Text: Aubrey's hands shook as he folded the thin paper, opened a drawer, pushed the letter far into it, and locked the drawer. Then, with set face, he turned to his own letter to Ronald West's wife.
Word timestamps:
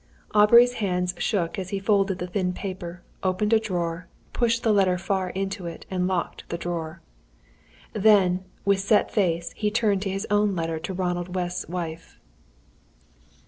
Aubrey's 0.33 0.73
hands 0.81 1.13
shook 1.19 1.59
as 1.59 1.69
he 1.69 1.77
folded 1.77 2.17
the 2.17 2.25
thin 2.25 2.53
paper, 2.53 3.03
opened 3.21 3.53
a 3.53 3.59
drawer, 3.59 4.07
pushed 4.33 4.63
the 4.63 4.73
letter 4.73 4.97
far 4.97 5.29
into 5.29 5.67
it, 5.67 5.85
and 5.91 6.07
locked 6.07 6.43
the 6.49 6.57
drawer. 6.57 7.01
Then, 7.93 8.43
with 8.65 8.79
set 8.79 9.11
face, 9.11 9.53
he 9.55 9.69
turned 9.69 10.01
to 10.01 10.09
his 10.09 10.25
own 10.31 10.55
letter 10.55 10.79
to 10.79 10.93
Ronald 10.95 11.35
West's 11.35 11.69
wife. 11.69 12.17